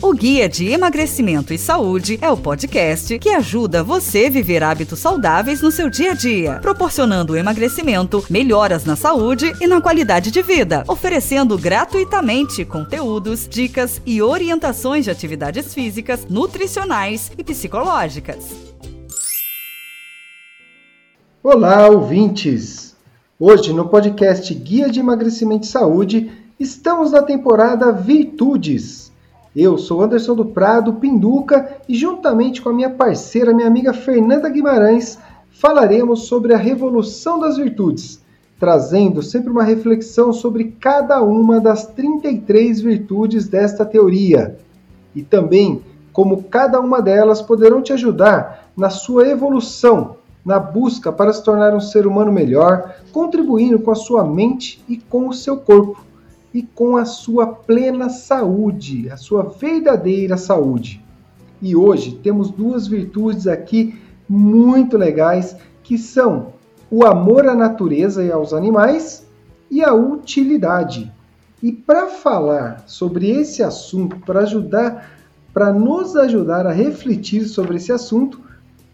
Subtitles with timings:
[0.00, 5.00] O Guia de Emagrecimento e Saúde é o podcast que ajuda você a viver hábitos
[5.00, 10.40] saudáveis no seu dia a dia, proporcionando emagrecimento, melhoras na saúde e na qualidade de
[10.40, 18.54] vida, oferecendo gratuitamente conteúdos, dicas e orientações de atividades físicas, nutricionais e psicológicas.
[21.42, 22.94] Olá, ouvintes!
[23.36, 29.07] Hoje, no podcast Guia de Emagrecimento e Saúde, estamos na temporada Virtudes
[29.60, 34.48] eu sou Anderson do Prado, Pinduca, e juntamente com a minha parceira, minha amiga Fernanda
[34.48, 35.18] Guimarães,
[35.50, 38.22] falaremos sobre a revolução das virtudes,
[38.60, 44.56] trazendo sempre uma reflexão sobre cada uma das 33 virtudes desta teoria.
[45.12, 45.82] E também
[46.12, 51.74] como cada uma delas poderão te ajudar na sua evolução, na busca para se tornar
[51.74, 56.07] um ser humano melhor, contribuindo com a sua mente e com o seu corpo
[56.58, 61.00] e com a sua plena saúde, a sua verdadeira saúde.
[61.62, 63.96] E hoje temos duas virtudes aqui
[64.28, 66.52] muito legais que são
[66.90, 69.24] o amor à natureza e aos animais
[69.70, 71.12] e a utilidade.
[71.62, 75.12] E para falar sobre esse assunto, para ajudar,
[75.54, 78.40] para nos ajudar a refletir sobre esse assunto,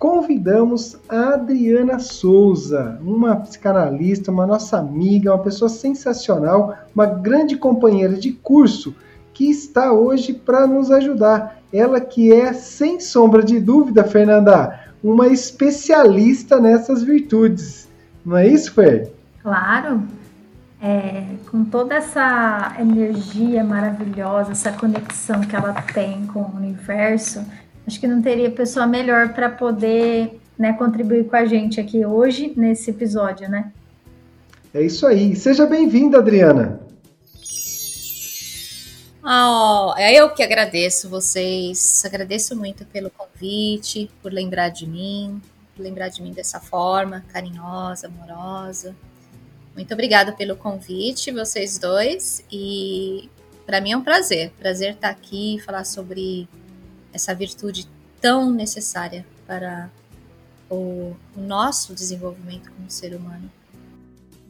[0.04, 8.12] convidamos a Adriana Souza, uma psicanalista, uma nossa amiga, uma pessoa sensacional, uma grande companheira
[8.12, 8.94] de curso
[9.32, 11.58] que está hoje para nos ajudar.
[11.72, 17.88] Ela que é, sem sombra de dúvida, Fernanda, uma especialista nessas virtudes.
[18.26, 19.10] Não é isso, Fer?
[19.42, 20.02] Claro.
[20.82, 27.42] É, com toda essa energia maravilhosa, essa conexão que ela tem com o universo,
[27.86, 32.52] Acho que não teria pessoa melhor para poder né, contribuir com a gente aqui hoje
[32.56, 33.72] nesse episódio, né?
[34.72, 35.36] É isso aí.
[35.36, 36.80] Seja bem-vinda, Adriana.
[39.26, 45.40] Oh, eu que agradeço vocês, agradeço muito pelo convite, por lembrar de mim,
[45.74, 48.94] por lembrar de mim dessa forma carinhosa, amorosa.
[49.74, 53.30] Muito obrigada pelo convite, vocês dois, e
[53.64, 56.46] para mim é um prazer, prazer estar aqui falar sobre
[57.14, 57.88] essa virtude
[58.20, 59.88] tão necessária para
[60.68, 63.50] o, nosso desenvolvimento como ser humano.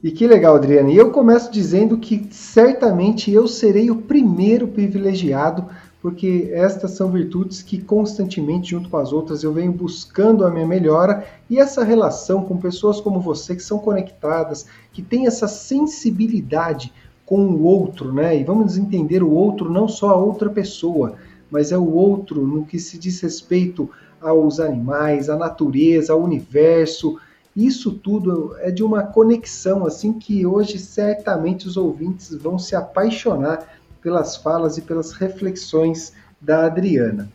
[0.02, 0.91] E que legal, Adriana.
[0.91, 5.66] E eu começo dizendo que certamente eu serei o primeiro privilegiado,
[6.00, 10.66] porque estas são virtudes que constantemente, junto com as outras, eu venho buscando a minha
[10.66, 16.92] melhora e essa relação com pessoas como você que são conectadas, que têm essa sensibilidade
[17.24, 18.38] com o outro, né?
[18.38, 21.16] E vamos entender o outro não só a outra pessoa,
[21.50, 23.91] mas é o outro no que se diz respeito
[24.21, 27.19] aos animais, à natureza, ao universo.
[27.55, 33.78] Isso tudo é de uma conexão assim que hoje certamente os ouvintes vão se apaixonar
[34.00, 37.28] pelas falas e pelas reflexões da Adriana.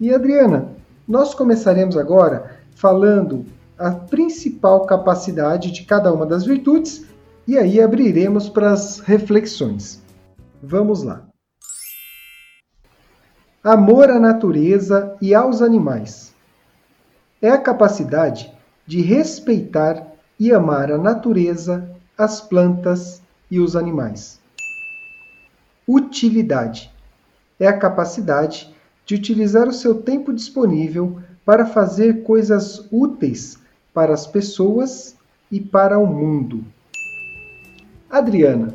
[0.00, 0.68] E Adriana,
[1.06, 3.46] nós começaremos agora falando
[3.78, 7.04] a principal capacidade de cada uma das virtudes
[7.46, 10.02] e aí abriremos para as reflexões.
[10.62, 11.31] Vamos lá
[13.64, 16.34] amor à natureza e aos animais.
[17.40, 18.52] É a capacidade
[18.84, 20.04] de respeitar
[20.38, 24.40] e amar a natureza, as plantas e os animais.
[25.86, 26.90] Utilidade
[27.60, 28.74] é a capacidade
[29.06, 33.58] de utilizar o seu tempo disponível para fazer coisas úteis
[33.94, 35.14] para as pessoas
[35.50, 36.64] e para o mundo.
[38.10, 38.74] Adriana,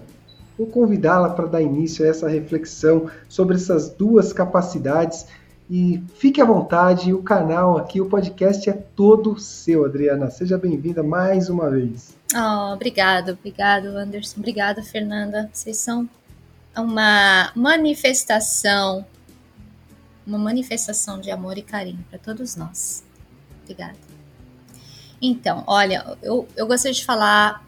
[0.57, 5.27] Vou convidá-la para dar início a essa reflexão sobre essas duas capacidades
[5.69, 10.29] e fique à vontade, o canal aqui, o podcast é todo seu, Adriana.
[10.31, 12.15] Seja bem-vinda mais uma vez.
[12.33, 14.39] Oh, obrigado, obrigado, Anderson.
[14.39, 15.49] Obrigada, Fernanda.
[15.51, 16.09] Vocês são
[16.73, 19.05] uma manifestação,
[20.25, 23.03] uma manifestação de amor e carinho para todos nós.
[23.63, 23.97] Obrigada.
[25.21, 27.65] Então, olha, eu, eu gostaria de falar.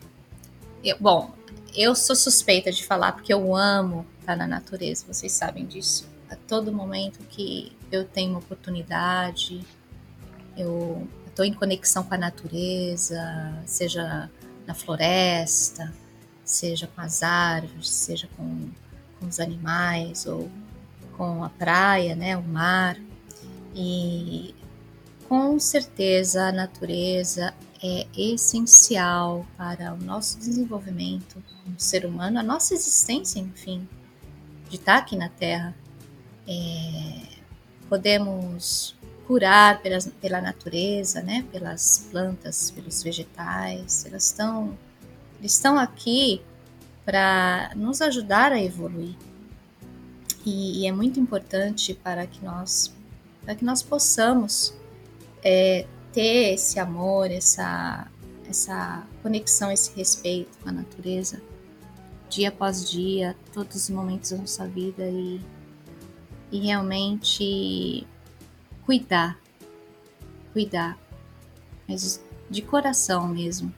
[0.81, 1.31] Eu, bom,
[1.79, 6.05] eu sou suspeita de falar porque eu amo estar na natureza, vocês sabem disso.
[6.29, 9.65] A todo momento que eu tenho uma oportunidade,
[10.57, 13.23] eu estou em conexão com a natureza,
[13.65, 14.29] seja
[14.67, 15.93] na floresta,
[16.43, 18.69] seja com as árvores, seja com,
[19.17, 20.51] com os animais ou
[21.15, 22.97] com a praia, né, o mar.
[23.73, 24.53] E
[25.29, 32.73] com certeza a natureza é essencial para o nosso desenvolvimento como ser humano, a nossa
[32.73, 33.87] existência, enfim,
[34.69, 35.75] de estar aqui na Terra.
[36.47, 37.37] É,
[37.87, 38.95] podemos
[39.25, 41.45] curar pela, pela natureza, né?
[41.51, 44.77] pelas plantas, pelos vegetais, elas estão,
[45.39, 46.41] eles estão aqui
[47.05, 49.15] para nos ajudar a evoluir.
[50.45, 52.93] E, e, é muito importante para que nós,
[53.43, 54.73] para que nós possamos
[55.43, 58.07] é, ter esse amor, essa,
[58.47, 61.41] essa conexão, esse respeito com a natureza,
[62.29, 65.41] dia após dia, todos os momentos da nossa vida e,
[66.51, 68.05] e realmente
[68.85, 69.39] cuidar,
[70.53, 70.97] cuidar,
[71.87, 73.73] mas de coração mesmo.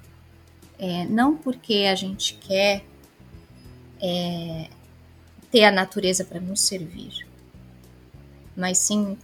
[0.78, 2.84] É, não porque a gente quer
[4.02, 4.68] é,
[5.52, 7.28] ter a natureza para nos servir,
[8.56, 9.18] mas sim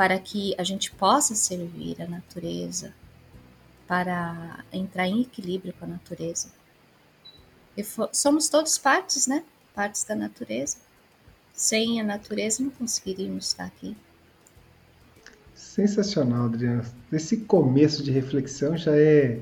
[0.00, 2.94] para que a gente possa servir a natureza,
[3.86, 6.48] para entrar em equilíbrio com a natureza.
[7.76, 9.44] E somos todos partes, né?
[9.74, 10.78] Partes da natureza.
[11.52, 13.94] Sem a natureza não conseguiríamos estar aqui.
[15.54, 16.82] Sensacional, Adriana.
[17.12, 19.38] Esse começo de reflexão já é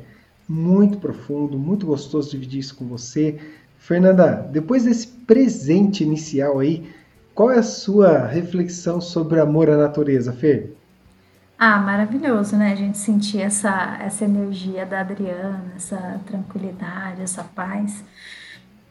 [0.49, 3.40] muito profundo, muito gostoso dividir isso com você.
[3.78, 6.93] Fernanda, depois desse presente inicial aí,
[7.38, 10.76] qual é a sua reflexão sobre amor à natureza, Fer?
[11.56, 12.73] Ah, maravilhoso, né?
[12.73, 18.02] A gente sentir essa, essa energia da Adriana, essa tranquilidade, essa paz.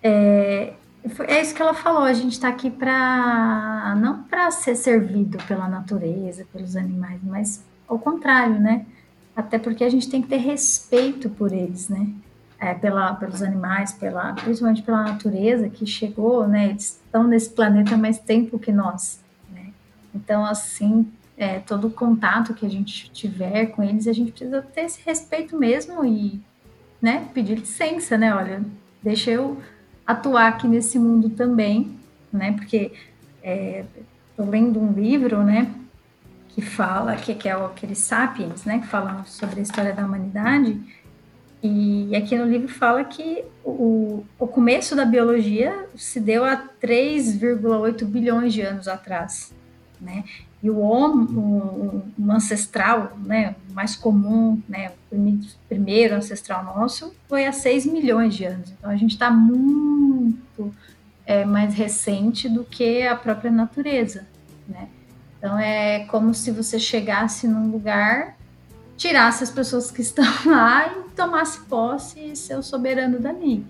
[0.02, 0.72] É,
[1.28, 5.68] é isso que ela falou, a gente está aqui para não para ser servido pela
[5.68, 8.86] natureza, pelos animais, mas ao contrário, né?
[9.36, 12.14] Até porque a gente tem que ter respeito por eles, né?
[12.60, 16.70] É, pela, pelos animais, pela, principalmente pela natureza que chegou, né?
[16.70, 19.24] Eles estão nesse planeta mais tempo que nós,
[19.54, 19.72] né?
[20.16, 21.08] Então, assim,
[21.38, 25.00] é, todo o contato que a gente tiver com eles, a gente precisa ter esse
[25.06, 26.42] respeito mesmo e,
[27.00, 27.30] né?
[27.32, 28.34] Pedir licença, né?
[28.34, 28.64] Olha,
[29.04, 29.62] deixa eu
[30.06, 31.96] atuar aqui nesse mundo também,
[32.34, 32.54] né?
[32.54, 32.92] Porque
[33.44, 33.86] é,
[34.38, 35.72] lendo um livro, né?
[36.50, 38.80] Que fala, que, que é aquele Sapiens, né?
[38.80, 40.82] Que fala sobre a história da humanidade.
[41.62, 48.06] E aqui no livro fala que o, o começo da biologia se deu há 3,8
[48.06, 49.54] bilhões de anos atrás,
[50.00, 50.24] né?
[50.62, 54.92] E o homem, o, ancestral, né, mais comum, né,
[55.70, 58.72] primeiro ancestral nosso, foi há 6 milhões de anos.
[58.72, 60.74] Então a gente está muito
[61.26, 64.28] é, mais recente do que a própria natureza,
[64.68, 64.88] né?
[65.38, 68.36] Então é como se você chegasse num lugar,
[68.98, 73.66] tirasse as pessoas que estão lá e tomasse posse e ser o soberano dali.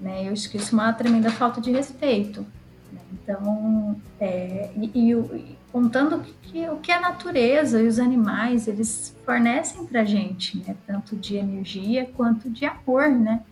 [0.00, 0.26] Né?
[0.26, 2.40] Eu acho que isso é uma tremenda falta de respeito.
[2.90, 3.00] Né?
[3.12, 9.16] Então, é, e, e, contando que, que, o que a natureza e os animais eles
[9.24, 10.76] fornecem para gente, né?
[10.86, 13.42] Tanto de energia quanto de amor, né?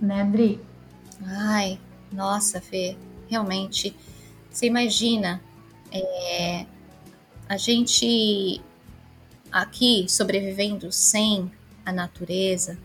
[0.00, 0.58] Né?
[1.26, 1.80] Ai,
[2.12, 2.96] nossa, Fê,
[3.28, 3.96] realmente.
[4.50, 5.40] Você imagina
[5.90, 6.66] é,
[7.48, 8.60] a gente
[9.54, 11.48] aqui sobrevivendo sem
[11.86, 12.76] a natureza,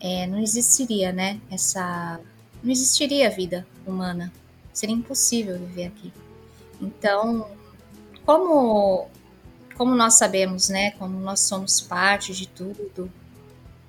[0.00, 1.40] é, não existiria, né?
[1.48, 2.18] Essa,
[2.60, 4.32] não existiria vida humana.
[4.72, 6.12] Seria impossível viver aqui.
[6.80, 7.48] Então,
[8.26, 9.06] como,
[9.76, 10.90] como nós sabemos, né?
[10.92, 13.08] Como nós somos parte de tudo,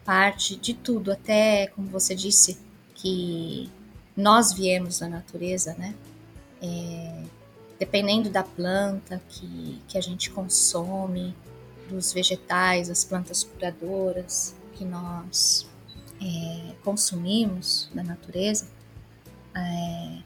[0.06, 2.60] parte de tudo, até como você disse
[2.94, 3.72] que
[4.16, 5.96] nós viemos da natureza, né?
[6.62, 7.24] É,
[7.80, 11.36] dependendo da planta que, que a gente consome,
[11.90, 15.68] dos vegetais, as plantas curadoras que nós
[16.22, 18.68] é, consumimos da natureza,
[19.56, 20.18] é,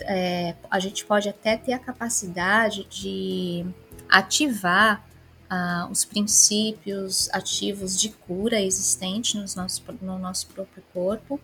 [0.00, 3.66] é, a gente pode até ter a capacidade de
[4.08, 5.04] ativar
[5.50, 11.40] ah, os princípios ativos de cura existentes no nosso, no nosso próprio corpo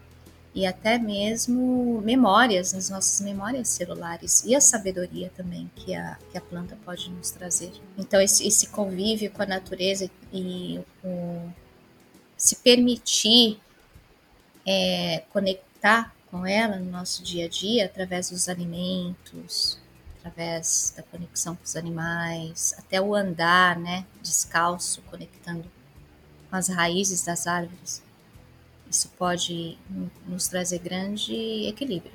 [0.55, 6.39] e até mesmo memórias, nas nossas memórias celulares e a sabedoria também que a, que
[6.39, 7.73] a planta pode nos trazer.
[7.99, 11.51] Então, esse, esse convívio com a natureza e o,
[12.37, 13.59] se permitir
[14.65, 19.79] é, conectar com ela no nosso dia a dia, através dos alimentos,
[20.19, 25.65] através da conexão com os animais, até o andar, né, descalço, conectando
[26.49, 28.03] com as raízes das árvores.
[28.95, 29.77] Isso pode
[30.25, 31.35] nos trazer grande
[31.67, 32.13] equilíbrio.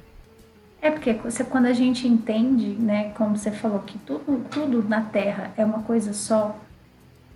[0.81, 5.01] É porque você, quando a gente entende, né, como você falou, que tudo, tudo na
[5.01, 6.57] Terra é uma coisa só,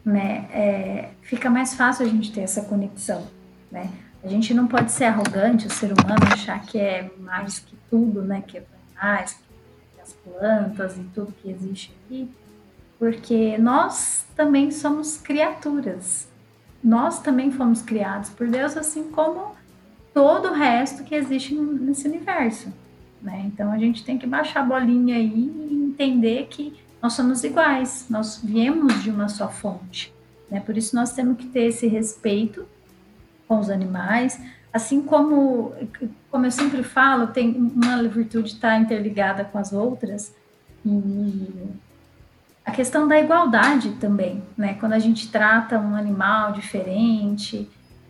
[0.06, 3.28] né, é, fica mais fácil a gente ter essa conexão,
[3.70, 3.92] né?
[4.24, 8.22] A gente não pode ser arrogante, o ser humano, achar que é mais que tudo,
[8.22, 8.42] né?
[8.48, 8.64] Que é
[8.96, 12.32] mais que as plantas e tudo que existe aqui,
[12.98, 16.32] porque nós também somos criaturas.
[16.84, 19.56] Nós também fomos criados por Deus, assim como
[20.14, 22.74] todo o resto que existe nesse universo.
[23.22, 23.44] Né?
[23.46, 28.08] Então a gente tem que baixar a bolinha aí e entender que nós somos iguais,
[28.10, 30.14] nós viemos de uma só fonte.
[30.50, 30.60] Né?
[30.60, 32.66] Por isso nós temos que ter esse respeito
[33.48, 34.40] com os animais,
[34.72, 35.74] assim como,
[36.32, 40.34] como eu sempre falo, tem uma virtude está interligada com as outras.
[40.86, 41.52] E
[42.66, 44.76] a questão da igualdade também, né?
[44.80, 47.70] Quando a gente trata um animal diferente,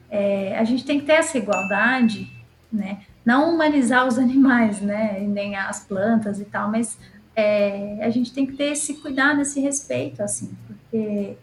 [0.09, 2.31] é, a gente tem que ter essa igualdade,
[2.71, 3.01] né?
[3.25, 5.19] Não humanizar os animais, né?
[5.21, 6.97] Nem as plantas e tal, mas
[7.35, 11.35] é, a gente tem que ter esse cuidado, esse respeito, assim, porque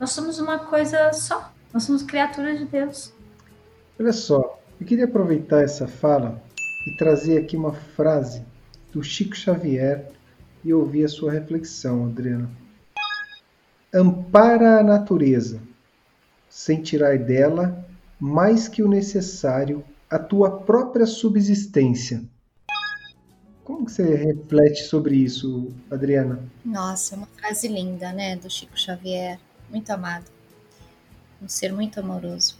[0.00, 3.12] nós somos uma coisa só, nós somos criaturas de Deus.
[3.98, 6.42] Olha só, eu queria aproveitar essa fala
[6.86, 8.42] e trazer aqui uma frase
[8.90, 10.08] do Chico Xavier
[10.64, 12.50] e ouvir a sua reflexão, Adriana.
[13.92, 15.60] Ampara a natureza,
[16.48, 17.86] sem tirar dela
[18.18, 22.22] mais que o necessário a tua própria subsistência.
[23.62, 26.42] Como que você reflete sobre isso, Adriana?
[26.64, 29.38] Nossa, é uma frase linda, né, do Chico Xavier,
[29.70, 30.26] muito amado,
[31.42, 32.56] um ser muito amoroso.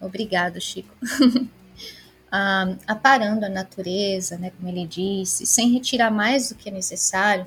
[0.00, 0.94] Obrigado, Chico.
[2.30, 7.46] ah, aparando a natureza, né, como ele disse, sem retirar mais do que é necessário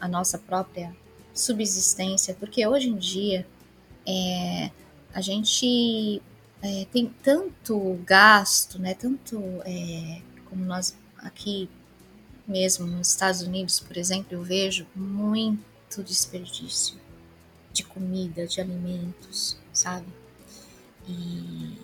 [0.00, 0.94] a nossa própria
[1.32, 3.46] subsistência, porque hoje em dia
[4.06, 4.70] é,
[5.12, 6.22] a gente
[6.62, 11.68] é, tem tanto gasto, né, tanto é, como nós aqui
[12.46, 16.96] mesmo nos Estados Unidos, por exemplo, eu vejo muito desperdício
[17.72, 20.06] de comida, de alimentos, sabe?
[21.08, 21.78] E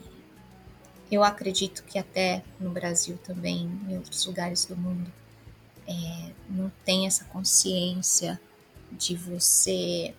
[1.11, 5.13] eu acredito que até no Brasil também, em outros lugares do mundo,
[5.87, 8.41] é, não tem essa consciência
[8.93, 10.15] de você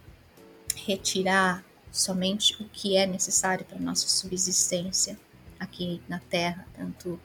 [0.75, 5.17] retirar somente o que é necessário para nossa subsistência
[5.59, 7.19] aqui na Terra, tanto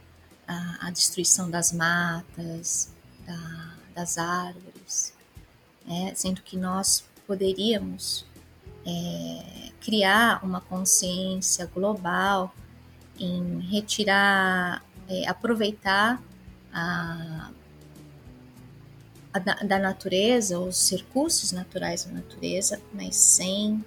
[0.46, 2.90] a, a destruição das matas,
[3.26, 5.12] da, das árvores,
[5.84, 6.12] né?
[6.14, 8.24] sendo que nós poderíamos
[8.86, 12.54] é, criar uma consciência global
[13.18, 16.22] em retirar, é, aproveitar
[16.72, 17.50] a,
[19.32, 23.84] a, da natureza, os recursos naturais da natureza, mas sem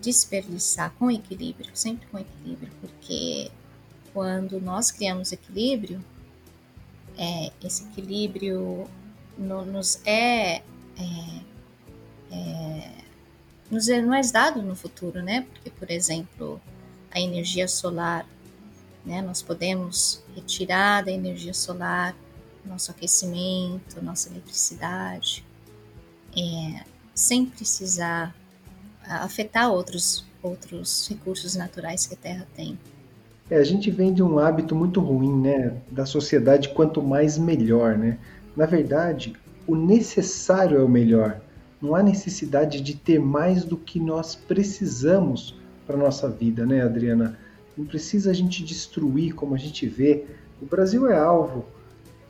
[0.00, 3.50] desperdiçar, com equilíbrio, sempre com equilíbrio, porque
[4.12, 6.02] quando nós criamos equilíbrio,
[7.18, 8.88] é, esse equilíbrio
[9.36, 10.62] no, nos é, é,
[12.30, 12.96] é
[13.70, 15.46] nos é, é dado no futuro, né?
[15.52, 16.60] Porque, por exemplo,
[17.10, 18.26] a energia solar,
[19.06, 19.22] né?
[19.22, 22.14] Nós podemos retirar da energia solar
[22.64, 25.44] nosso aquecimento, nossa eletricidade,
[26.36, 26.84] é,
[27.14, 28.34] sem precisar
[29.08, 32.78] afetar outros outros recursos naturais que a Terra tem.
[33.50, 35.76] É, a gente vem de um hábito muito ruim, né?
[35.90, 38.18] Da sociedade, quanto mais melhor, né?
[38.56, 39.34] Na verdade,
[39.66, 41.40] o necessário é o melhor.
[41.80, 45.54] Não há necessidade de ter mais do que nós precisamos
[45.86, 47.38] para nossa vida, né, Adriana?
[47.76, 50.24] Não precisa a gente destruir, como a gente vê.
[50.60, 51.64] O Brasil é alvo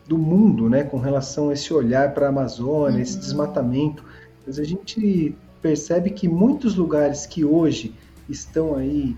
[0.07, 3.01] do mundo, né, com relação a esse olhar para a Amazônia, uhum.
[3.01, 4.03] esse desmatamento.
[4.45, 7.93] Mas a gente percebe que muitos lugares que hoje
[8.29, 9.15] estão aí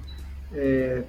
[0.54, 1.04] é,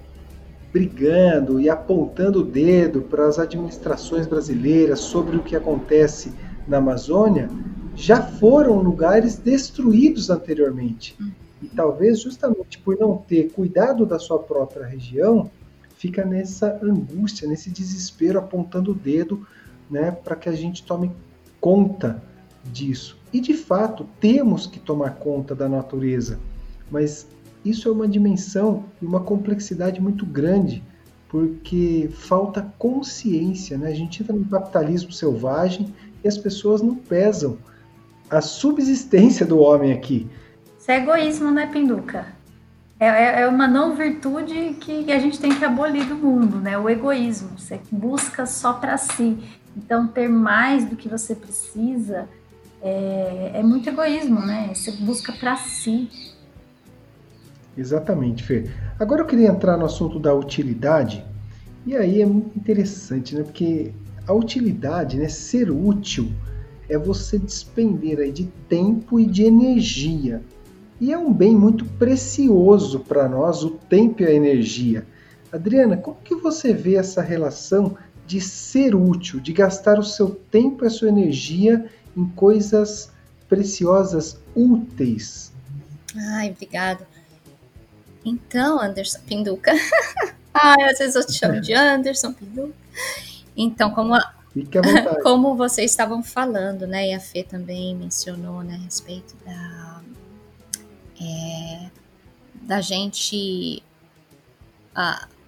[0.73, 6.33] brigando e apontando o dedo para as administrações brasileiras sobre o que acontece
[6.67, 7.49] na Amazônia
[7.95, 11.17] já foram lugares destruídos anteriormente.
[11.63, 15.51] E talvez justamente por não ter cuidado da sua própria região,
[15.97, 19.47] fica nessa angústia, nesse desespero, apontando o dedo
[19.91, 21.11] né, para que a gente tome
[21.61, 22.23] conta
[22.65, 23.19] disso.
[23.33, 26.39] E de fato, temos que tomar conta da natureza,
[26.91, 27.27] mas
[27.65, 30.83] isso é uma dimensão e uma complexidade muito grande,
[31.29, 33.89] porque falta consciência, né?
[33.89, 37.59] A gente entra no capitalismo selvagem e as pessoas não pesam
[38.29, 40.29] a subsistência do homem aqui.
[40.91, 42.27] Isso é egoísmo, né, Pinduca?
[42.99, 46.77] É, é, é uma não virtude que a gente tem que abolir do mundo, né?
[46.77, 47.57] O egoísmo.
[47.57, 49.39] Você busca só para si.
[49.77, 52.29] Então, ter mais do que você precisa
[52.83, 54.73] é, é muito egoísmo, né?
[54.75, 56.11] Você busca para si.
[57.79, 58.69] Exatamente, Fê.
[58.99, 61.25] Agora eu queria entrar no assunto da utilidade,
[61.87, 63.45] e aí é muito interessante, né?
[63.45, 63.93] Porque
[64.27, 66.33] a utilidade, né, ser útil,
[66.89, 70.43] é você despender aí de tempo e de energia.
[71.01, 75.07] E é um bem muito precioso para nós, o tempo e a energia.
[75.51, 80.85] Adriana, como que você vê essa relação de ser útil, de gastar o seu tempo
[80.85, 83.11] e a sua energia em coisas
[83.49, 85.53] preciosas, úteis?
[86.15, 87.07] Ai, obrigado.
[88.25, 89.73] Então, Anderson Pinduca.
[90.53, 92.75] Ai, às vezes eu te chamo de Anderson Pinduca.
[93.57, 94.35] Então, como, a,
[95.23, 97.09] como vocês estavam falando, né?
[97.09, 99.90] E a Fê também mencionou né, a respeito da,
[101.21, 101.91] é,
[102.63, 103.83] da gente.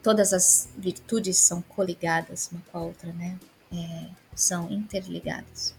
[0.02, 3.38] Todas as virtudes são coligadas uma com a outra, né?
[3.72, 5.74] É, são interligadas.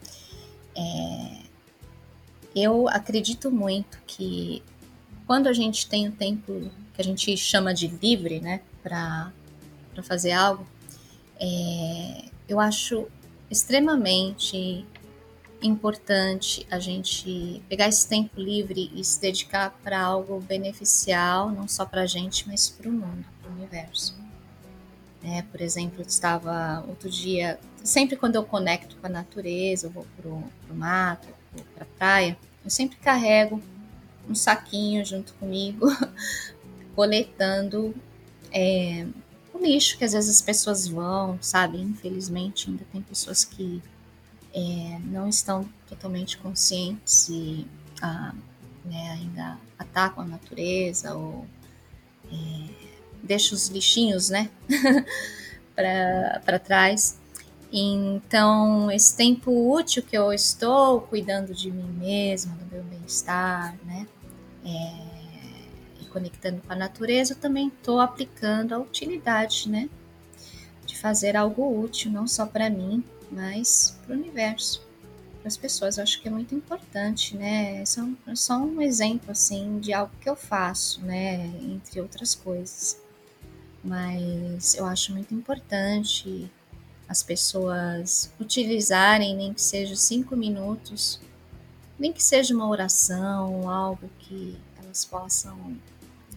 [0.76, 1.44] É,
[2.56, 4.64] eu acredito muito que
[5.26, 9.32] quando a gente tem o tempo que a gente chama de livre, né, para
[10.04, 10.66] fazer algo,
[11.40, 13.08] é, eu acho
[13.50, 14.86] extremamente
[15.64, 21.86] importante a gente pegar esse tempo livre e se dedicar para algo beneficial, não só
[21.86, 24.16] para a gente, mas para o mundo, para o universo.
[25.24, 29.92] É, por exemplo, eu estava outro dia, sempre quando eu conecto com a natureza, eu
[29.92, 31.28] vou para o mato,
[31.74, 33.62] para a praia, eu sempre carrego
[34.30, 35.88] um saquinho junto comigo,
[36.96, 37.96] coletando
[38.52, 39.06] é,
[39.54, 41.80] o lixo que às vezes as pessoas vão, sabe?
[41.80, 43.82] Infelizmente ainda tem pessoas que
[44.54, 47.66] é, não estão totalmente conscientes e
[48.02, 48.34] ah,
[48.86, 51.48] né, ainda atacam a natureza ou
[52.32, 52.94] é,
[53.24, 54.50] deixam os lixinhos, né,
[55.76, 57.18] para trás.
[57.72, 64.08] Então, esse tempo útil que eu estou cuidando de mim mesma, do meu bem-estar, né,
[64.64, 69.90] é, e conectando com a natureza, eu também estou aplicando a utilidade, né,
[70.86, 74.82] de fazer algo útil, não só para mim, mas para o universo,
[75.40, 75.98] para as pessoas.
[75.98, 77.82] Eu acho que é muito importante, né?
[77.82, 82.36] É só, é só um exemplo, assim, de algo que eu faço, né, entre outras
[82.36, 83.02] coisas.
[83.84, 86.50] Mas eu acho muito importante
[87.08, 91.20] as pessoas utilizarem, nem que seja cinco minutos,
[92.00, 95.78] nem que seja uma oração, algo que elas possam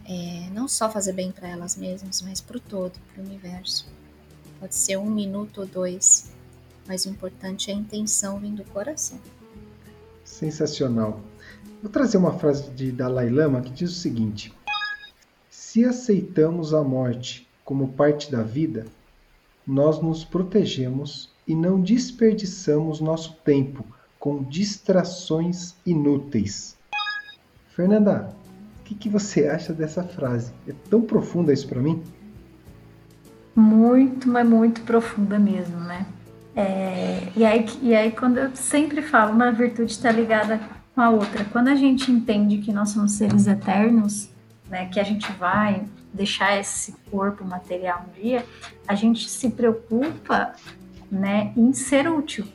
[0.05, 3.87] é, não só fazer bem para elas mesmas, mas para o todo, para o universo.
[4.61, 6.33] Pode ser um minuto ou dois,
[6.87, 9.19] mas o importante é a intenção vindo do coração.
[10.25, 11.21] Sensacional.
[11.83, 14.53] Vou trazer uma frase de Dalai Lama que diz o seguinte:
[15.51, 18.87] Se aceitamos a morte como parte da vida,
[19.67, 23.85] nós nos protegemos e não desperdiçamos nosso tempo
[24.19, 26.77] com distrações inúteis.
[27.75, 28.35] Fernanda,
[28.81, 30.53] o que, que, você acha dessa frase?
[30.67, 32.03] É tão profunda isso para mim?
[33.55, 36.07] Muito, mas muito profunda mesmo, né?
[36.57, 40.59] É, e, aí, e aí, quando eu sempre falo, uma virtude está ligada
[40.95, 41.45] com a outra.
[41.53, 44.31] Quando a gente entende que nós somos seres eternos,
[44.71, 48.43] né, que a gente vai deixar esse corpo material um dia,
[48.89, 50.55] a gente se preocupa
[51.13, 52.47] né, em ser útil,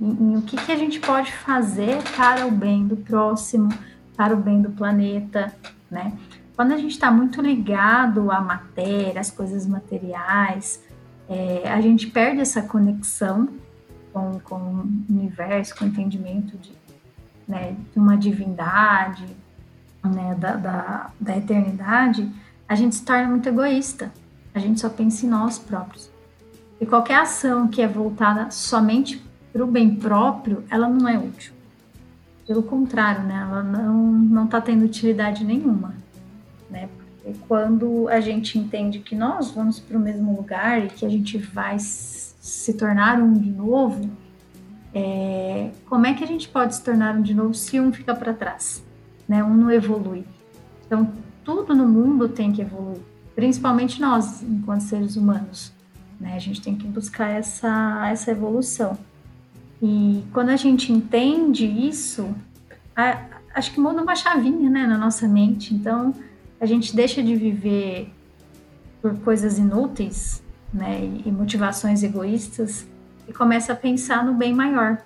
[0.00, 3.68] em, em o que, que a gente pode fazer para o bem do próximo,
[4.16, 5.54] para o bem do planeta,
[5.90, 6.14] né?
[6.56, 10.82] Quando a gente está muito ligado à matéria, às coisas materiais,
[11.30, 13.48] é, a gente perde essa conexão
[14.12, 16.72] com, com o universo, com o entendimento de,
[17.46, 19.24] né, de uma divindade,
[20.04, 22.28] né, da, da, da eternidade,
[22.68, 24.12] a gente se torna muito egoísta.
[24.52, 26.10] A gente só pensa em nós próprios.
[26.80, 31.52] E qualquer ação que é voltada somente para o bem próprio, ela não é útil.
[32.44, 33.46] Pelo contrário, né?
[33.48, 35.94] ela não está tendo utilidade nenhuma.
[36.68, 36.88] Né?
[37.46, 41.36] Quando a gente entende que nós vamos para o mesmo lugar e que a gente
[41.36, 44.10] vai se tornar um de novo,
[44.94, 48.14] é, como é que a gente pode se tornar um de novo se um fica
[48.14, 48.82] para trás?
[49.28, 49.44] Né?
[49.44, 50.24] Um não evolui.
[50.86, 51.12] Então,
[51.44, 53.00] tudo no mundo tem que evoluir,
[53.34, 55.72] principalmente nós, enquanto seres humanos.
[56.18, 56.34] Né?
[56.34, 58.98] A gente tem que buscar essa, essa evolução.
[59.82, 62.34] E quando a gente entende isso,
[62.96, 65.74] a, acho que muda uma chavinha né, na nossa mente.
[65.74, 66.14] Então,
[66.60, 68.12] a gente deixa de viver
[69.00, 70.42] por coisas inúteis
[70.72, 72.86] né, e motivações egoístas
[73.26, 74.98] e começa a pensar no bem maior,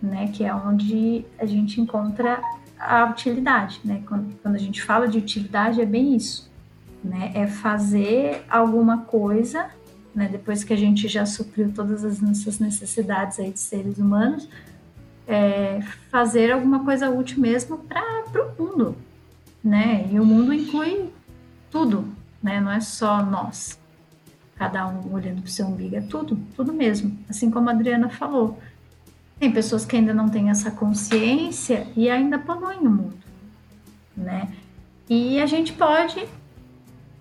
[0.00, 2.40] né, que é onde a gente encontra
[2.82, 4.02] a utilidade, né?
[4.08, 6.50] Quando, quando a gente fala de utilidade é bem isso,
[7.02, 7.30] né?
[7.32, 9.70] É fazer alguma coisa,
[10.12, 10.28] né?
[10.28, 14.48] Depois que a gente já supriu todas as nossas necessidades aí de seres humanos,
[15.28, 18.24] é fazer alguma coisa útil mesmo para
[18.58, 18.96] o mundo,
[19.62, 20.08] né?
[20.10, 21.10] E o mundo inclui
[21.70, 22.06] tudo,
[22.42, 22.60] né?
[22.60, 23.78] Não é só nós,
[24.56, 27.16] cada um olhando para o seu umbigo, é tudo, tudo mesmo.
[27.28, 28.58] Assim como a Adriana falou,
[29.38, 33.18] tem pessoas que ainda não têm essa consciência e ainda poluem o mundo,
[34.16, 34.48] né?
[35.08, 36.26] E a gente pode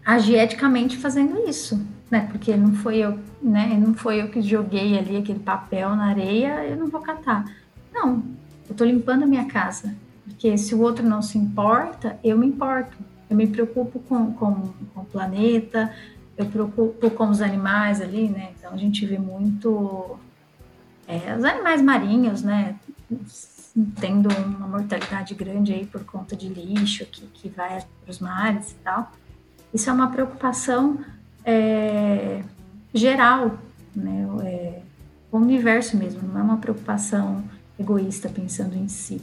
[0.05, 2.27] agir eticamente fazendo isso, né?
[2.31, 3.77] Porque não foi eu, né?
[3.79, 7.45] Não foi eu que joguei ali aquele papel na areia, eu não vou catar.
[7.93, 8.23] Não,
[8.69, 9.95] eu tô limpando a minha casa.
[10.41, 12.97] Porque se o outro não se importa, eu me importo.
[13.29, 15.93] Eu me preocupo com, com, com o planeta,
[16.35, 18.49] eu preocupo com os animais ali, né?
[18.57, 20.17] Então a gente vê muito
[21.07, 22.75] é, os animais marinhos, né,
[23.99, 28.71] tendo uma mortalidade grande aí por conta de lixo que, que vai para os mares
[28.71, 29.11] e tal.
[29.71, 31.05] Isso é uma preocupação
[31.45, 32.41] é,
[32.91, 33.59] geral,
[33.95, 34.81] né, é,
[35.31, 37.43] o universo mesmo, não é uma preocupação
[37.79, 39.21] egoísta pensando em si.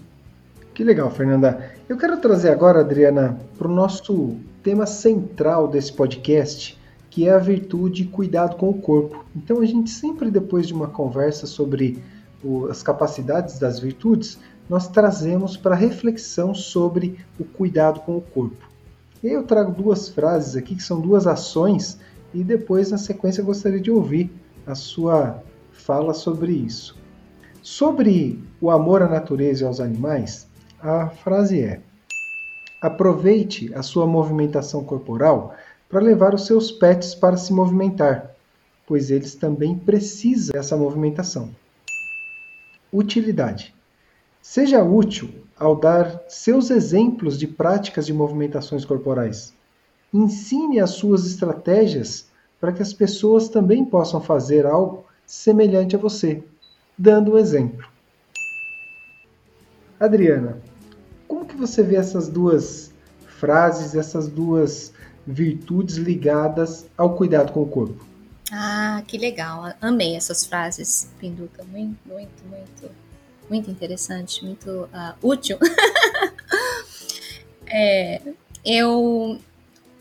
[0.78, 1.72] Que legal, Fernanda.
[1.88, 6.78] Eu quero trazer agora, Adriana, para o nosso tema central desse podcast,
[7.10, 9.24] que é a virtude cuidado com o corpo.
[9.34, 12.00] Então, a gente sempre, depois de uma conversa sobre
[12.44, 14.38] o, as capacidades das virtudes,
[14.70, 18.64] nós trazemos para reflexão sobre o cuidado com o corpo.
[19.20, 21.98] E eu trago duas frases aqui, que são duas ações,
[22.32, 24.30] e depois, na sequência, eu gostaria de ouvir
[24.64, 26.96] a sua fala sobre isso.
[27.64, 30.47] Sobre o amor à natureza e aos animais,
[30.80, 31.80] a frase é:
[32.80, 35.54] Aproveite a sua movimentação corporal
[35.88, 38.34] para levar os seus pets para se movimentar,
[38.86, 41.50] pois eles também precisam dessa movimentação.
[42.92, 43.74] Utilidade:
[44.40, 49.52] Seja útil ao dar seus exemplos de práticas de movimentações corporais.
[50.14, 52.28] Ensine as suas estratégias
[52.60, 56.42] para que as pessoas também possam fazer algo semelhante a você,
[56.96, 57.86] dando um exemplo.
[60.00, 60.62] Adriana,
[61.58, 62.92] você vê essas duas
[63.38, 64.92] frases, essas duas
[65.26, 68.06] virtudes ligadas ao cuidado com o corpo?
[68.50, 69.74] Ah, que legal.
[69.80, 71.62] Amei essas frases, Pinduca.
[71.64, 72.90] Muito, muito, muito,
[73.48, 75.58] muito interessante, muito uh, útil.
[77.66, 78.22] é,
[78.64, 79.38] eu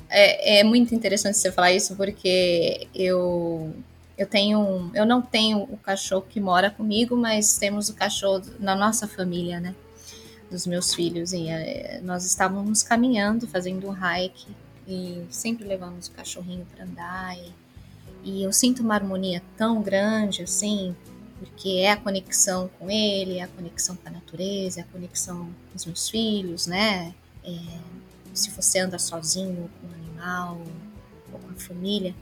[0.10, 3.74] é, é, muito interessante você falar isso porque eu
[4.17, 8.76] eu tenho eu não tenho o cachorro que mora comigo, mas temos o cachorro na
[8.76, 9.76] nossa família, né?
[10.50, 11.34] Dos meus filhos.
[11.34, 14.48] E é, nós estávamos caminhando, fazendo um hike
[14.88, 17.38] e sempre levamos o cachorrinho para andar.
[17.38, 17.54] E,
[18.24, 20.96] e eu sinto uma harmonia tão grande assim,
[21.40, 25.46] porque é a conexão com ele, é a conexão com a natureza, é a conexão
[25.46, 27.14] com os meus filhos, né?
[27.44, 27.58] É,
[28.34, 30.62] se você anda sozinho com um animal
[31.32, 32.16] ou com a família,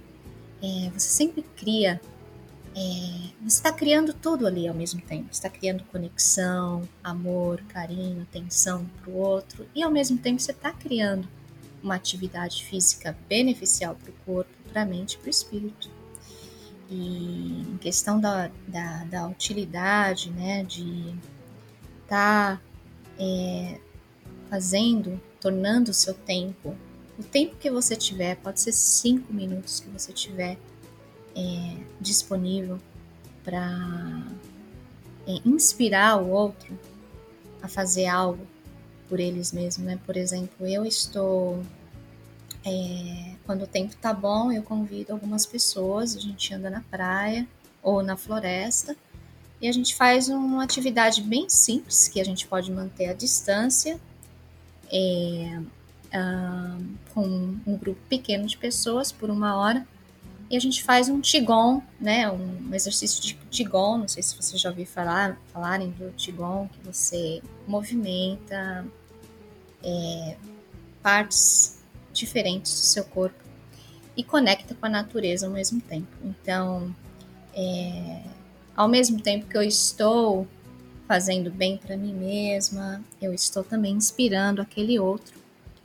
[0.61, 2.01] é, você sempre cria
[2.75, 5.27] é, você está criando tudo ali ao mesmo tempo.
[5.31, 10.51] Você está criando conexão, amor, carinho, atenção para o outro, e ao mesmo tempo você
[10.51, 11.25] está criando
[11.81, 15.89] uma atividade física beneficial para o corpo, para a mente para o espírito.
[16.89, 21.15] E em questão da, da, da utilidade, né, de
[22.03, 22.61] estar tá,
[23.17, 23.79] é,
[24.49, 26.75] fazendo, tornando o seu tempo,
[27.17, 30.57] o tempo que você tiver, pode ser cinco minutos que você tiver
[31.35, 32.79] é, disponível
[33.43, 34.23] para
[35.27, 36.77] é, inspirar o outro
[37.61, 38.45] a fazer algo
[39.07, 39.99] por eles mesmos, né?
[40.05, 41.61] Por exemplo, eu estou
[42.65, 47.47] é, quando o tempo tá bom, eu convido algumas pessoas, a gente anda na praia
[47.81, 48.95] ou na floresta
[49.61, 53.99] e a gente faz uma atividade bem simples que a gente pode manter à distância,
[54.91, 55.61] é,
[56.11, 56.77] ah,
[57.13, 57.25] com
[57.65, 59.85] um grupo pequeno de pessoas por uma hora
[60.49, 64.57] e a gente faz um Qigong, né, um exercício de Qigong, não sei se você
[64.57, 68.85] já ouviu falar, falarem do Qigong, que você movimenta
[69.83, 70.37] é,
[71.01, 71.79] partes
[72.13, 73.43] diferentes do seu corpo
[74.15, 76.07] e conecta com a natureza ao mesmo tempo.
[76.23, 76.95] Então,
[77.53, 78.21] é,
[78.75, 80.47] ao mesmo tempo que eu estou
[81.07, 85.43] fazendo bem para mim mesma, eu estou também inspirando aquele outro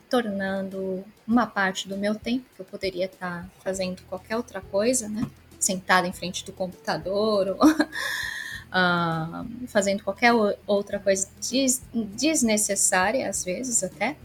[0.09, 5.25] tornando uma parte do meu tempo, que eu poderia estar fazendo qualquer outra coisa, né?
[5.57, 10.33] Sentada em frente do computador ou uh, fazendo qualquer
[10.67, 14.17] outra coisa des desnecessária, às vezes até,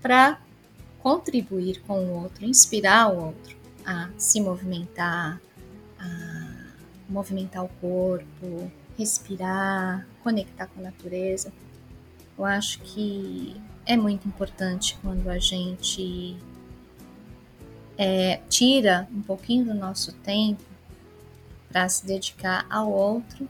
[0.00, 0.40] para
[1.00, 5.40] contribuir com o outro, inspirar o outro a se movimentar,
[5.98, 6.68] a
[7.08, 11.52] movimentar o corpo, respirar, conectar com a natureza.
[12.36, 16.36] Eu acho que é muito importante quando a gente
[17.96, 20.62] é, tira um pouquinho do nosso tempo
[21.68, 23.48] para se dedicar ao outro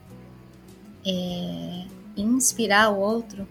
[1.05, 1.85] é,
[2.17, 3.49] inspirar o outro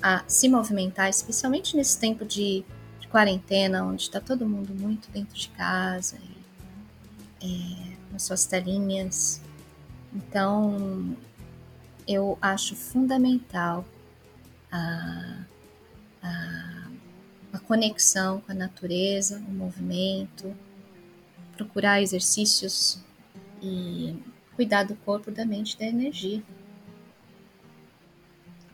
[0.00, 2.64] a se movimentar, especialmente nesse tempo de,
[3.00, 6.16] de quarentena, onde está todo mundo muito dentro de casa,
[7.42, 9.40] e, é, nas suas telinhas.
[10.14, 11.16] Então,
[12.06, 13.84] eu acho fundamental
[14.70, 15.44] a
[16.28, 20.54] a, a conexão com a natureza, o movimento,
[21.56, 23.02] procurar exercícios
[23.62, 24.16] e
[24.54, 26.42] cuidar do corpo, da mente da energia.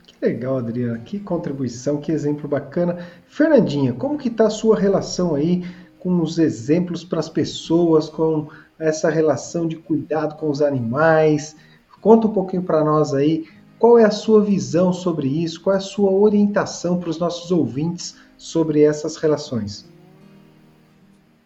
[0.05, 0.99] Que legal, Adriana.
[0.99, 3.05] Que contribuição, que exemplo bacana.
[3.27, 5.65] Fernandinha, como que está a sua relação aí
[5.99, 11.55] com os exemplos para as pessoas, com essa relação de cuidado com os animais?
[12.01, 15.61] Conta um pouquinho para nós aí qual é a sua visão sobre isso?
[15.61, 19.87] Qual é a sua orientação para os nossos ouvintes sobre essas relações?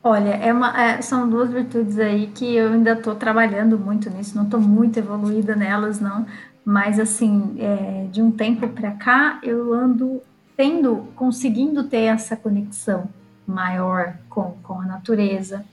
[0.02, 4.36] Olha, é uma, é, são duas virtudes aí que eu ainda estou trabalhando muito nisso,
[4.38, 6.26] não estou muito evoluída nelas, não,
[6.64, 10.22] Mas assim, é, de um tempo para cá, eu ando
[10.56, 13.10] tendo, conseguindo ter essa conexão
[13.46, 15.66] maior com, com a natureza,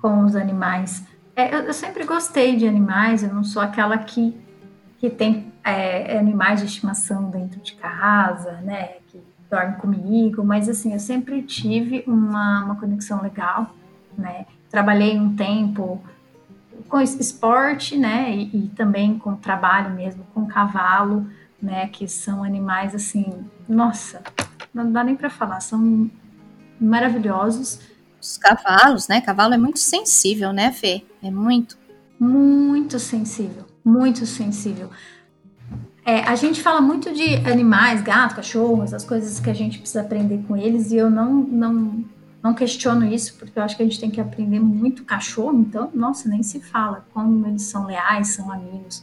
[0.00, 1.04] com os animais.
[1.34, 4.36] É, eu, eu, sempre gostei de animais, eu não sou aquela que,
[4.98, 10.92] que tem é, animais de estimação dentro de casa, né, que dorme comigo, mas assim,
[10.92, 13.74] eu sempre tive uma, uma conexão legal,
[14.16, 16.02] né, trabalhei um tempo
[16.88, 21.26] com esporte, né, e, e também com trabalho mesmo, com cavalo,
[21.60, 24.22] né, que são animais assim, nossa,
[24.72, 26.10] não dá nem para falar, são
[26.78, 27.80] maravilhosos.
[28.20, 29.20] Os cavalos, né?
[29.20, 31.04] Cavalo é muito sensível, né, Fê?
[31.22, 31.78] É muito.
[32.18, 34.90] Muito sensível, muito sensível.
[36.06, 40.02] É, a gente fala muito de animais, gato, cachorro, as coisas que a gente precisa
[40.02, 42.04] aprender com eles, e eu não, não,
[42.42, 45.90] não questiono isso, porque eu acho que a gente tem que aprender muito cachorro, então,
[45.94, 49.02] nossa, nem se fala como eles são leais, são amigos.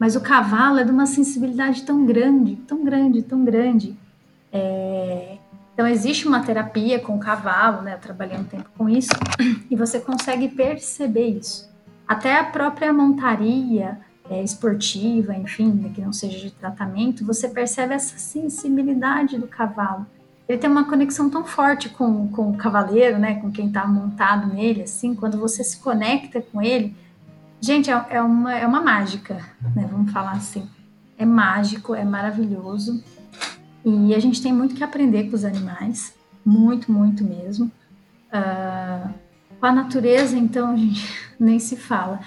[0.00, 3.96] Mas o cavalo é de uma sensibilidade tão grande, tão grande, tão grande.
[4.52, 5.38] É,
[5.72, 7.94] então, existe uma terapia com o cavalo, né?
[7.94, 9.12] Eu trabalhei um tempo com isso,
[9.70, 11.70] e você consegue perceber isso.
[12.06, 17.94] Até a própria montaria é, esportiva, enfim, né, que não seja de tratamento, você percebe
[17.94, 20.06] essa sensibilidade do cavalo.
[20.48, 23.36] Ele tem uma conexão tão forte com, com o cavaleiro, né?
[23.36, 26.94] Com quem está montado nele, assim, quando você se conecta com ele.
[27.60, 29.34] Gente, é, é, uma, é uma mágica,
[29.74, 29.88] né?
[29.90, 30.68] Vamos falar assim.
[31.16, 33.02] É mágico, é maravilhoso.
[33.84, 37.70] E a gente tem muito que aprender com os animais, muito, muito mesmo.
[38.28, 39.12] Uh,
[39.58, 41.08] com a natureza, então, a gente
[41.38, 42.20] nem se fala.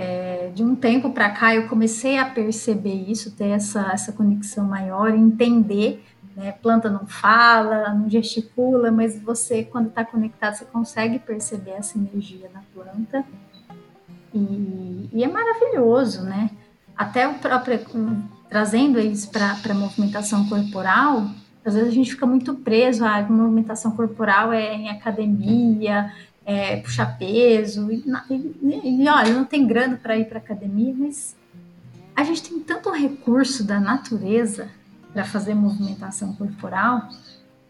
[0.00, 4.64] É, de um tempo para cá, eu comecei a perceber isso, ter essa, essa conexão
[4.64, 6.04] maior, entender.
[6.36, 6.52] Né?
[6.52, 12.48] Planta não fala, não gesticula, mas você, quando está conectado, você consegue perceber essa energia
[12.54, 13.24] na planta.
[14.32, 16.48] E, e é maravilhoso, né?
[16.96, 17.80] Até o próprio
[18.48, 21.28] trazendo isso para a movimentação corporal,
[21.64, 26.12] às vezes a gente fica muito preso à movimentação corporal é em academia,
[26.48, 31.36] é puxar peso, e, e, e olha, não tem grana para ir para academia, mas
[32.16, 34.70] a gente tem tanto recurso da natureza
[35.12, 37.06] para fazer movimentação corporal,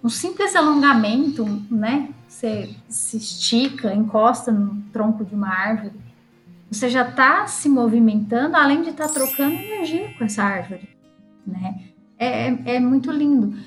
[0.03, 2.11] um simples alongamento, né?
[2.29, 5.95] Você se estica, encosta no tronco de uma árvore,
[6.71, 10.89] você já está se movimentando, além de estar tá trocando energia com essa árvore,
[11.45, 11.81] né?
[12.17, 13.59] É, é, é muito lindo,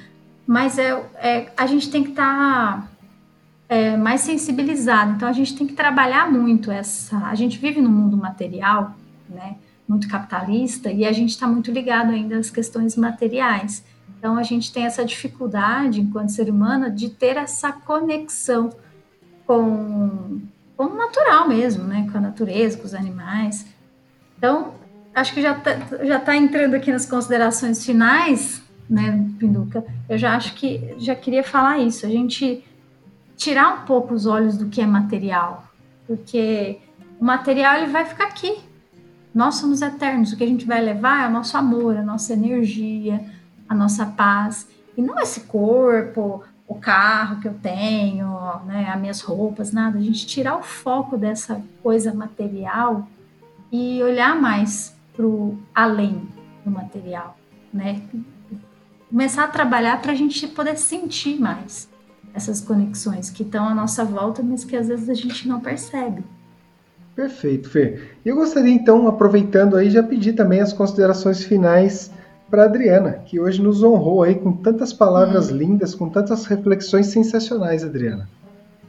[0.48, 2.91] mas é, é, a gente tem que estar tá,
[3.72, 5.14] é, mais sensibilizado.
[5.14, 7.18] Então a gente tem que trabalhar muito essa.
[7.20, 8.94] A gente vive num mundo material,
[9.30, 9.56] né?
[9.88, 13.82] Muito capitalista e a gente está muito ligado ainda às questões materiais.
[14.10, 18.72] Então a gente tem essa dificuldade, enquanto ser humano, de ter essa conexão
[19.48, 20.42] com
[20.76, 22.10] como natural mesmo, né?
[22.12, 23.66] Com a natureza, com os animais.
[24.38, 24.74] Então,
[25.16, 29.86] acho que já está já tá entrando aqui nas considerações finais, né, Pinduca?
[30.10, 32.06] Eu já acho que já queria falar isso.
[32.06, 32.66] A gente
[33.42, 35.64] tirar um pouco os olhos do que é material,
[36.06, 36.80] porque
[37.20, 38.60] o material ele vai ficar aqui.
[39.34, 40.32] Nós somos eternos.
[40.32, 43.26] O que a gente vai levar é o nosso amor, a nossa energia,
[43.68, 44.68] a nossa paz.
[44.96, 48.30] E não esse corpo, o carro que eu tenho,
[48.66, 49.98] né, as minhas roupas, nada.
[49.98, 53.08] A gente tirar o foco dessa coisa material
[53.72, 56.28] e olhar mais para o além
[56.64, 57.36] do material,
[57.74, 58.04] né?
[59.10, 61.91] Começar a trabalhar para a gente poder sentir mais
[62.34, 66.24] essas conexões que estão à nossa volta, mas que às vezes a gente não percebe.
[67.16, 68.18] Perfeito, Fer.
[68.26, 72.10] Eu gostaria então, aproveitando aí, já pedir também as considerações finais
[72.50, 75.58] para Adriana, que hoje nos honrou aí com tantas palavras hum.
[75.58, 78.30] lindas, com tantas reflexões sensacionais, Adriana.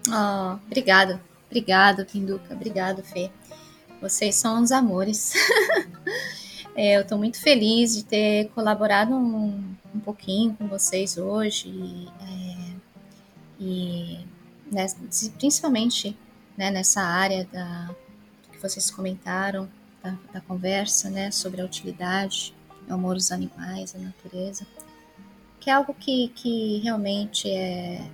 [0.09, 1.19] Oh, obrigado.
[1.49, 2.55] Obrigado, Pinduca.
[2.55, 3.31] Obrigado, Fê.
[4.01, 5.33] Vocês são uns amores.
[6.75, 9.63] é, eu estou muito feliz de ter colaborado um,
[9.95, 11.69] um pouquinho com vocês hoje.
[11.69, 12.62] E, é,
[13.63, 14.27] e
[14.71, 14.87] né,
[15.39, 16.17] principalmente
[16.57, 17.95] né, nessa área da,
[18.51, 19.69] que vocês comentaram,
[20.03, 22.55] da, da conversa né, sobre a utilidade
[22.89, 24.67] o amor aos animais, à natureza,
[25.61, 28.05] que é algo que, que realmente é.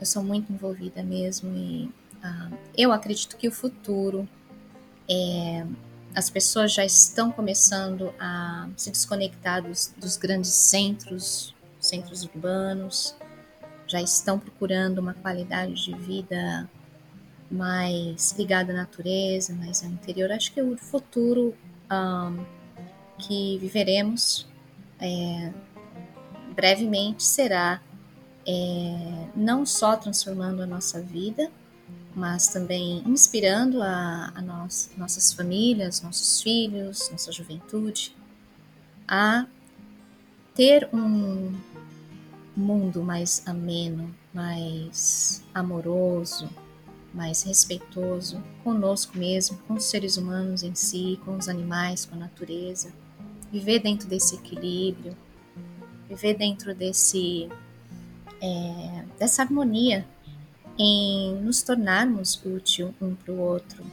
[0.00, 1.84] Eu sou muito envolvida mesmo e
[2.16, 4.28] uh, eu acredito que o futuro
[5.08, 5.64] é,
[6.14, 13.14] as pessoas já estão começando a se desconectar dos, dos grandes centros, centros urbanos,
[13.94, 16.68] já estão procurando uma qualidade de vida
[17.48, 20.32] mais ligada à natureza, mais ao interior.
[20.32, 21.54] Acho que o futuro
[21.88, 22.44] um,
[23.18, 24.48] que viveremos
[25.00, 25.52] é,
[26.56, 27.80] brevemente será
[28.44, 31.48] é, não só transformando a nossa vida,
[32.16, 38.12] mas também inspirando a, a nós, nossas famílias, nossos filhos, nossa juventude,
[39.06, 39.46] a
[40.52, 41.54] ter um
[42.56, 46.48] mundo mais ameno, mais amoroso,
[47.12, 52.18] mais respeitoso conosco mesmo, com os seres humanos em si, com os animais, com a
[52.18, 52.92] natureza.
[53.52, 55.16] Viver dentro desse equilíbrio,
[56.08, 57.48] viver dentro desse
[58.40, 60.06] é, dessa harmonia
[60.78, 63.84] em nos tornarmos útil um para o outro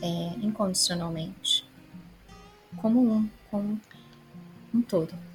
[0.00, 1.64] é, incondicionalmente,
[2.76, 3.78] como um, como
[4.74, 5.27] um todo.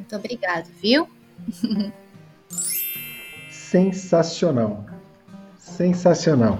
[0.00, 1.06] Muito obrigado, viu?
[3.50, 4.86] Sensacional.
[5.58, 6.58] Sensacional.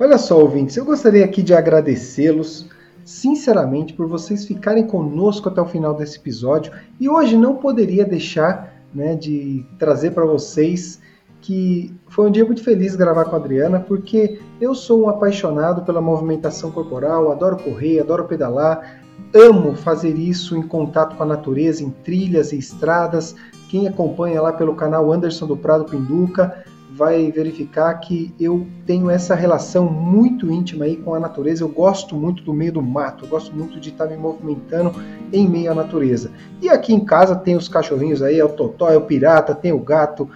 [0.00, 2.66] Olha só, ouvintes, eu gostaria aqui de agradecê-los
[3.04, 8.74] sinceramente por vocês ficarem conosco até o final desse episódio e hoje não poderia deixar
[8.94, 10.98] né, de trazer para vocês
[11.42, 15.82] que foi um dia muito feliz gravar com a Adriana, porque eu sou um apaixonado
[15.82, 18.98] pela movimentação corporal, adoro correr, adoro pedalar,
[19.34, 23.34] amo fazer isso em contato com a natureza, em trilhas e estradas.
[23.68, 26.64] Quem acompanha lá pelo canal Anderson do Prado Pinduca
[26.98, 31.62] vai verificar que eu tenho essa relação muito íntima aí com a natureza.
[31.62, 34.92] Eu gosto muito do meio do mato, eu gosto muito de estar me movimentando
[35.32, 36.32] em meio à natureza.
[36.60, 39.70] E aqui em casa tem os cachorrinhos aí, é o Totó, é o Pirata, tem
[39.70, 40.28] o gato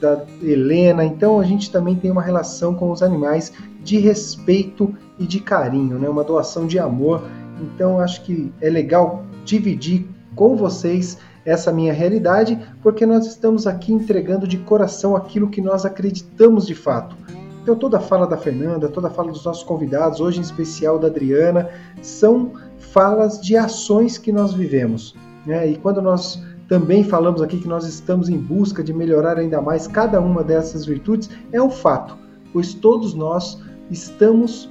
[0.00, 1.04] da Helena.
[1.04, 5.98] Então a gente também tem uma relação com os animais de respeito e de carinho,
[5.98, 6.08] né?
[6.08, 7.22] Uma doação de amor.
[7.60, 13.92] Então acho que é legal dividir com vocês essa minha realidade, porque nós estamos aqui
[13.92, 17.16] entregando de coração aquilo que nós acreditamos de fato.
[17.62, 21.00] Então, toda a fala da Fernanda, toda a fala dos nossos convidados, hoje em especial
[21.00, 21.68] da Adriana,
[22.00, 25.16] são falas de ações que nós vivemos.
[25.44, 25.70] Né?
[25.70, 29.86] E quando nós também falamos aqui que nós estamos em busca de melhorar ainda mais
[29.86, 32.16] cada uma dessas virtudes, é um fato,
[32.52, 34.70] pois todos nós estamos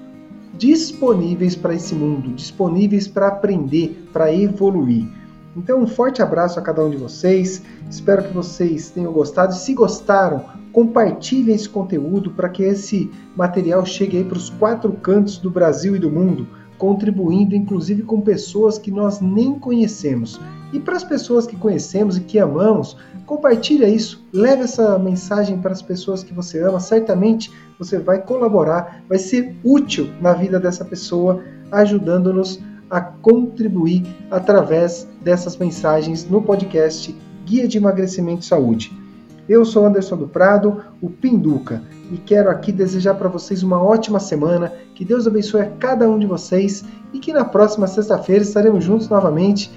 [0.57, 5.07] disponíveis para esse mundo, disponíveis para aprender, para evoluir.
[5.55, 7.61] Então, um forte abraço a cada um de vocês.
[7.89, 9.53] Espero que vocês tenham gostado.
[9.55, 15.37] Se gostaram, compartilhem esse conteúdo para que esse material chegue aí para os quatro cantos
[15.37, 16.45] do Brasil e do mundo,
[16.77, 20.39] contribuindo inclusive com pessoas que nós nem conhecemos.
[20.73, 25.71] E para as pessoas que conhecemos e que amamos, compartilha isso, leve essa mensagem para
[25.71, 26.79] as pessoas que você ama.
[26.79, 32.59] Certamente você vai colaborar, vai ser útil na vida dessa pessoa, ajudando-nos
[32.89, 39.04] a contribuir através dessas mensagens no podcast Guia de Emagrecimento e Saúde.
[39.47, 44.19] Eu sou Anderson do Prado, o Pinduca, e quero aqui desejar para vocês uma ótima
[44.19, 48.83] semana, que Deus abençoe a cada um de vocês e que na próxima sexta-feira estaremos
[48.83, 49.71] juntos novamente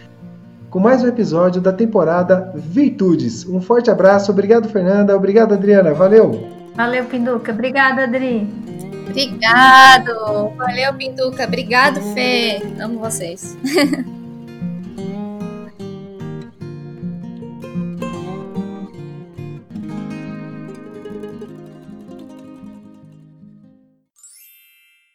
[0.70, 3.46] com mais um episódio da temporada Virtudes.
[3.46, 6.46] Um forte abraço, obrigado Fernanda, obrigado Adriana, valeu!
[6.74, 8.48] Valeu Pinduca, obrigada Adri!
[9.09, 10.52] Obrigado!
[10.57, 13.57] Valeu Pinduca, obrigado Fê, amo vocês!